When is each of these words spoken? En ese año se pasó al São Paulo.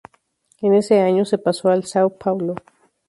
En 0.63 0.73
ese 0.73 0.99
año 0.99 1.25
se 1.25 1.37
pasó 1.37 1.69
al 1.69 1.83
São 1.83 2.17
Paulo. 2.17 2.55